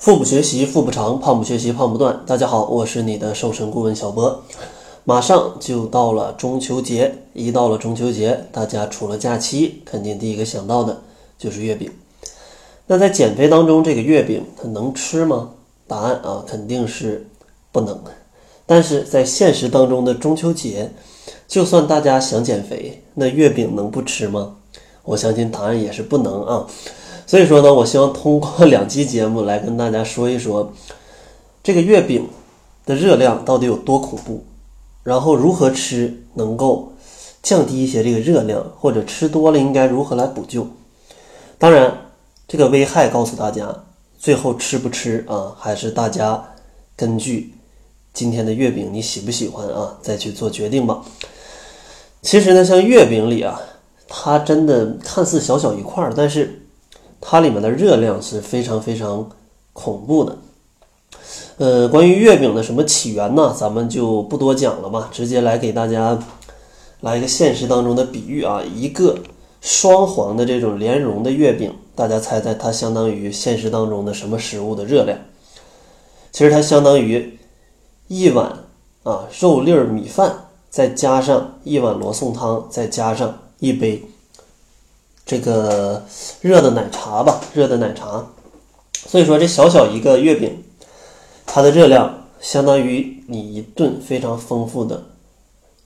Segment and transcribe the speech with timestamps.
[0.00, 2.22] 腹部学习腹部长，胖不学习胖不断。
[2.26, 4.42] 大家好，我是你的瘦身顾问小博。
[5.04, 11.02] 马上就到了中秋节，一到了中秋节，大家除了假期，肯定第一个想到的
[11.36, 11.92] 就是月饼。
[12.86, 15.50] 那在减肥当中，这个月饼它能吃吗？
[15.86, 17.28] 答案啊，肯定是
[17.70, 18.02] 不能。
[18.64, 20.90] 但是在现实当中的中秋节，
[21.46, 24.56] 就算大家想减肥，那月饼能不吃吗？
[25.04, 26.66] 我相信答案也是不能啊。
[27.30, 30.72] 所以说呢，我希望通过两期节目来跟大家说一说，
[31.62, 32.28] 这个月饼
[32.84, 34.44] 的热量到底有多恐怖，
[35.04, 36.92] 然后如何吃能够
[37.40, 40.66] 降低一些这个热量，或者吃多了应该如何来补救。
[41.56, 41.96] 当然，
[42.48, 43.84] 这个危害告诉大家，
[44.18, 46.42] 最后吃不吃啊，还是大家
[46.96, 47.54] 根据
[48.12, 51.00] 今天的月饼你喜不喜欢啊，再去做决定吧。
[52.22, 53.60] 其实呢，像月饼里啊，
[54.08, 56.59] 它真的看似小小一块儿，但是。
[57.20, 59.28] 它里面的热量是非常非常
[59.72, 60.38] 恐怖的。
[61.58, 63.54] 呃，关于月饼的什么起源呢？
[63.56, 66.18] 咱们就不多讲了吧，直接来给大家
[67.00, 68.62] 来一个现实当中的比喻啊。
[68.74, 69.18] 一个
[69.60, 75.18] 双黄的这种莲蓉的月饼，大家猜猜它相当于现实当中的什么食物的热量？
[76.32, 77.38] 其实它相当于
[78.08, 78.64] 一碗
[79.02, 84.02] 啊肉粒米饭，再加上一碗罗宋汤，再加上一杯。
[85.30, 86.04] 这个
[86.40, 88.26] 热的奶茶吧，热的奶茶，
[89.06, 90.64] 所以说这小小一个月饼，
[91.46, 95.04] 它的热量相当于你一顿非常丰富的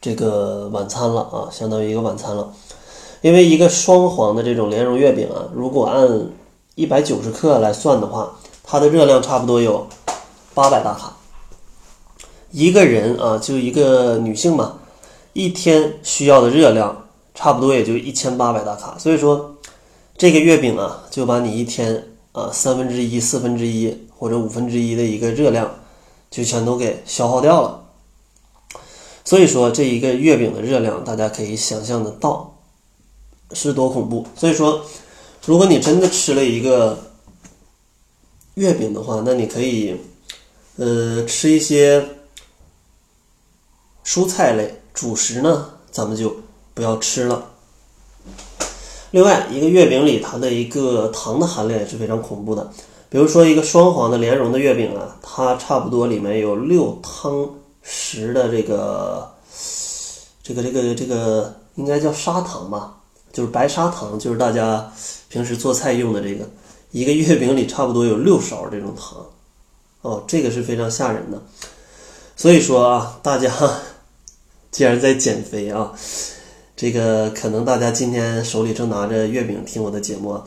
[0.00, 2.52] 这个晚餐了啊，相当于一个晚餐了。
[3.20, 6.26] 因为一个双黄的这种莲蓉月饼啊，如果按
[6.74, 8.32] 一百九十克来算的话，
[8.64, 9.86] 它的热量差不多有
[10.52, 11.16] 八百大卡。
[12.50, 14.80] 一个人啊，就一个女性嘛，
[15.32, 17.04] 一天需要的热量。
[17.38, 19.56] 差不多也就一千八百大卡，所以说
[20.16, 25.72] 这个月饼啊，就把你一天啊三分之一、四分之一或者五分之一的一个热量
[26.32, 27.84] 就全都给消耗掉了。
[29.24, 32.58] 所以说这一个月饼的热量，大家可以想象得到
[33.52, 34.26] 是多恐怖。
[34.34, 34.84] 所以说，
[35.46, 37.12] 如果你真的吃了一个
[38.54, 39.96] 月饼的话，那你可以
[40.74, 42.04] 呃吃一些
[44.04, 46.34] 蔬菜类主食呢，咱们就。
[46.78, 47.44] 不要吃了。
[49.10, 52.70] 另外，一个月饼里它的一个糖的含量也是非常恐怖的。
[53.08, 57.50] 比如说，一个双黄的莲蓉的月饼啊，它差不多里面有六汤
[57.84, 59.28] 匙的这个
[60.40, 62.94] 这个这个这个应该叫砂糖吧，
[63.32, 64.88] 就是白砂糖，就是大家
[65.28, 66.48] 平时做菜用的这个。
[66.92, 69.26] 一个月饼里差不多有六勺这种糖，
[70.02, 71.42] 哦，这个是非常吓人的。
[72.36, 73.52] 所以说啊，大家
[74.70, 75.92] 既然在减肥啊。
[76.78, 80.40] 这个可能大家今天手里正拿着月饼听我的节目，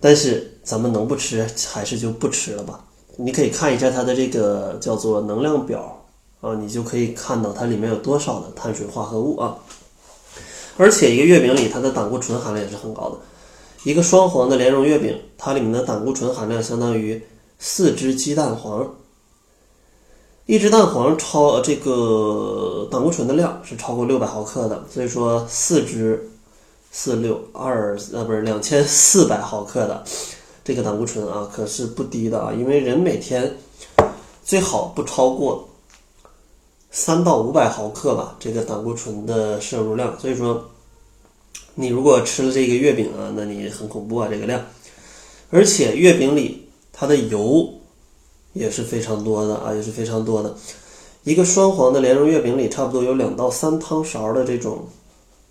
[0.00, 2.84] 但是咱们能不吃还是就不吃了吧？
[3.16, 6.04] 你可以看一下它的这个叫做能量表
[6.40, 9.56] 啊，你就可以看到它里面有多少的碳水化合物啊。
[10.76, 13.18] 而且一个月饼里它的胆固醇含量也是很高的，
[13.84, 17.22] 一个双黄的莲蓉月饼，它里面的胆固醇含量相当于
[17.60, 18.92] 四只鸡蛋黄。
[20.46, 26.28] 一只蛋黄超这个胆固醇的量是超过六百毫克的，所以说四只
[26.90, 30.02] 四六二呃不是两千四百毫克的
[30.64, 33.56] 这个胆固醇啊，可是不低的啊，因为人每天
[34.44, 35.68] 最好不超过
[36.90, 40.70] 三到五百毫克吧，这个胆固醇的摄入量，所以说
[41.76, 44.60] 你如果吃了这个月饼啊，那你很恐怖啊这个量，
[45.50, 47.72] 而且月饼里它的油。
[48.52, 50.54] 也是非常多的啊，也是非常多的。
[51.24, 54.86] 一个双黄的莲蓉月饼里，差不多有两到三汤勺的这种，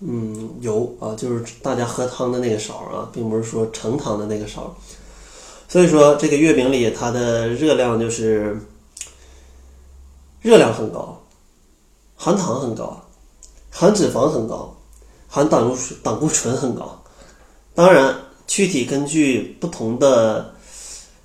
[0.00, 4.74] 嗯，油啊，就是大家喝汤的那个勺啊，并不是说盛汤的那个勺。
[5.68, 8.56] 所以说，这个月饼里它的热量就是
[10.40, 11.20] 热量很高，
[12.14, 13.04] 含糖很高，
[13.70, 14.74] 含脂肪很高，
[15.28, 17.02] 含胆固醇胆固醇很高。
[17.74, 20.55] 当然，具体根据不同的。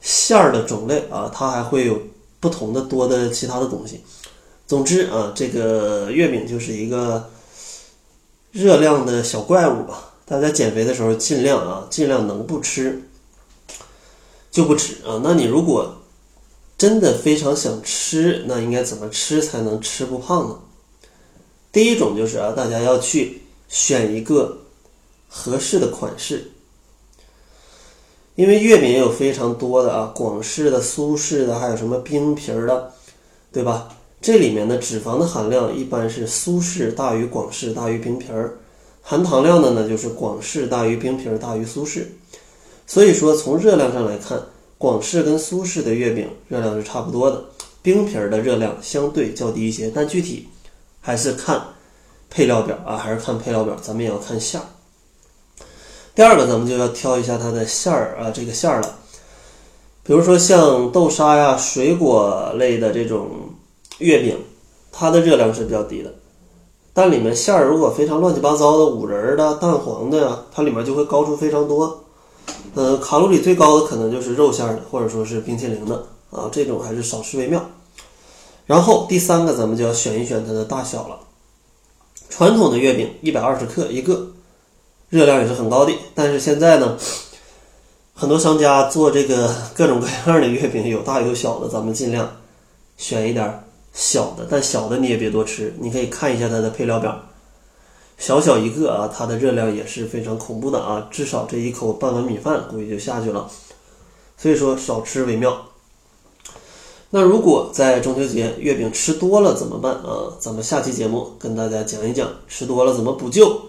[0.00, 2.00] 馅儿的种类啊，它还会有
[2.40, 4.02] 不同的多的其他的东西。
[4.66, 7.30] 总之啊，这个月饼就是一个
[8.52, 10.14] 热量的小怪物吧。
[10.24, 13.08] 大家减肥的时候尽量啊，尽量能不吃
[14.50, 15.20] 就不吃啊。
[15.22, 15.98] 那你如果
[16.76, 20.58] 真的非常想吃，那应该怎么吃才能吃不胖呢？
[21.70, 24.58] 第一种就是啊，大家要去选一个
[25.28, 26.50] 合适的款式。
[28.36, 32.92] 因为月饼也有非常多的啊，广式的、苏式的，还有什么冰皮儿的，
[33.50, 33.88] 对吧？
[34.20, 38.58] 这里面的脂肪的含量一般是苏式大于广式大于冰皮儿，
[39.00, 42.12] 含糖量的呢就是广式大于冰皮儿大于苏式。
[42.86, 44.38] 所以说从热量上来看，
[44.76, 47.42] 广式跟苏式的月饼热量是差不多的，
[47.80, 50.48] 冰皮儿的热量相对较低一些，但具体
[51.00, 51.62] 还是看
[52.28, 54.66] 配料表啊，还是看配料表，咱们也要看馅儿。
[56.16, 58.96] 第二个，咱们就要挑一下它的馅儿啊，这个馅儿了。
[60.02, 63.28] 比如说像豆沙呀、水果类的这种
[63.98, 64.34] 月饼，
[64.90, 66.14] 它的热量是比较低的，
[66.94, 72.02] 但里面馅儿如果非常乱七八糟的五仁的、蛋黄的呀，它里面就会高出非常多。
[72.74, 77.62] 呃，卡路里最高的可能就是肉馅儿的，或者说是冰淇淋的啊，这种还是少吃为妙。
[78.64, 81.18] 然后第三个，咱们就要选一选它的大小了。
[82.30, 84.28] 传统的月饼一百二十克一个，
[85.08, 86.98] 热量也是很高的，但是现在呢。
[88.18, 92.34] 很多商家做这个各种各样的月饼，有大有小的，咱们尽量
[92.96, 93.62] 选一点
[93.92, 95.74] 小的，但小的你也别多吃。
[95.78, 97.14] 你可以看一下它的配料表，
[98.16, 103.50] 小小一个啊，它的热量也是非常恐怖的啊，至少这一口半碗米饭估计就下去了。
[104.38, 105.54] 所以说少吃为妙。
[107.10, 110.32] 那如果在中秋节月饼吃多了怎么办啊？
[110.40, 113.60] 咱们下期节目跟大家讲一讲吃多了怎么补救，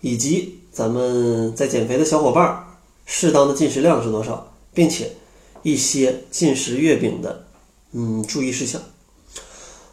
[0.00, 2.64] 以及咱们在减肥的小伙伴儿。
[3.04, 5.10] 适当的进食量是多少，并且
[5.62, 7.44] 一些进食月饼的
[7.90, 8.80] 嗯注意事项。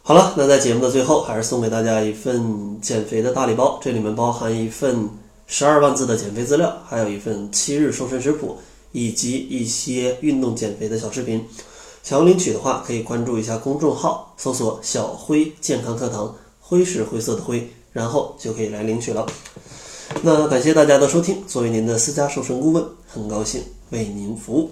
[0.02, 5.08] 好了，那在节目的最后，还是送给大家一份减肥的大礼包，这里面包含一份
[5.48, 8.58] 十二万字的减肥资料，还有一份七日瘦身食谱，
[8.92, 11.44] 以及一些运动减肥的小视频。
[12.04, 19.26] 想要领取的话，可以关注一下公众号，搜索“小辉健康课堂”，灰是灰色的灰，然后就可以来领取了。
[20.22, 24.70] 那感谢大家的收听，作为您的私家瘦身顾问，很高兴为您服务。